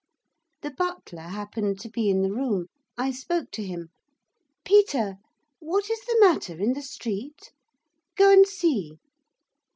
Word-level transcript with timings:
The 0.61 0.71
butler 0.71 1.21
happened 1.27 1.79
to 1.81 1.87
be 1.87 2.09
in 2.09 2.23
the 2.23 2.33
room. 2.33 2.65
I 2.97 3.11
spoke 3.11 3.51
to 3.51 3.63
him. 3.63 3.89
'Peter, 4.65 5.17
what 5.59 5.91
is 5.91 5.99
the 6.01 6.17
matter 6.19 6.59
in 6.59 6.73
the 6.73 6.81
street? 6.81 7.51
Go 8.15 8.31
and 8.33 8.47
see. 8.47 8.97